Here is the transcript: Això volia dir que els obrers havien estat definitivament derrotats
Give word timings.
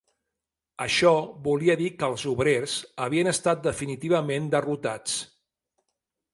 Això 0.85 1.11
volia 1.47 1.75
dir 1.81 1.91
que 1.99 2.09
els 2.13 2.25
obrers 2.33 2.79
havien 3.05 3.31
estat 3.35 3.63
definitivament 3.69 4.51
derrotats 4.59 5.23